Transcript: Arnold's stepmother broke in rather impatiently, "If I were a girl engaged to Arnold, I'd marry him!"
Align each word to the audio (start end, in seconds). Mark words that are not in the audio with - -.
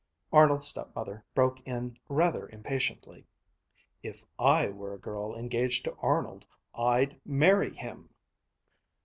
Arnold's 0.33 0.65
stepmother 0.65 1.23
broke 1.35 1.59
in 1.59 1.99
rather 2.09 2.49
impatiently, 2.49 3.27
"If 4.01 4.25
I 4.39 4.67
were 4.69 4.95
a 4.95 4.99
girl 4.99 5.35
engaged 5.35 5.83
to 5.85 5.93
Arnold, 5.97 6.47
I'd 6.73 7.21
marry 7.23 7.75
him!" 7.75 8.09